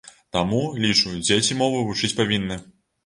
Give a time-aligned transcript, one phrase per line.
[0.35, 2.59] Таму, лічу, дзеці мову вучыць павінны.